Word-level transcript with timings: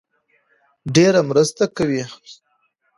ډېره 0.95 1.21
مرسته 1.29 1.65
کوي 1.77 2.03